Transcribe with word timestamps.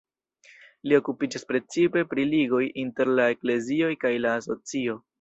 Li 0.89 0.97
okupiĝas 0.99 1.45
precipe 1.51 2.05
pri 2.15 2.27
ligoj 2.31 2.65
inter 2.87 3.15
la 3.23 3.31
eklezioj 3.37 3.95
kaj 4.05 4.17
la 4.29 4.37
socio. 4.51 5.03